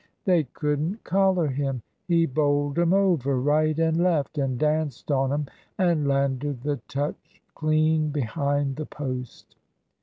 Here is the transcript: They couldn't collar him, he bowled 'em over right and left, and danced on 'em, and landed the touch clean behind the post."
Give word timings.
They 0.25 0.45
couldn't 0.45 1.03
collar 1.03 1.45
him, 1.45 1.83
he 2.07 2.25
bowled 2.25 2.79
'em 2.79 2.91
over 2.91 3.39
right 3.39 3.77
and 3.77 3.97
left, 3.97 4.39
and 4.39 4.57
danced 4.57 5.11
on 5.11 5.31
'em, 5.31 5.45
and 5.77 6.07
landed 6.07 6.63
the 6.63 6.77
touch 6.87 7.39
clean 7.53 8.09
behind 8.09 8.77
the 8.77 8.87
post." 8.87 9.57